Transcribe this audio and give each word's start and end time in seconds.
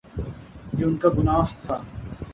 یہ 0.77 0.85
ان 0.85 0.95
کا 0.97 1.09
گناہ 1.17 1.53
تھا۔ 1.61 1.77